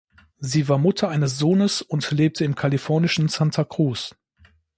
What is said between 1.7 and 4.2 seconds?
und lebte im kalifornischen Santa Cruz.